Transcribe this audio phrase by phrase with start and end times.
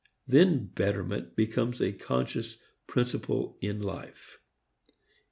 [0.27, 2.57] Then betterment becomes a conscious
[2.87, 4.39] principle of life.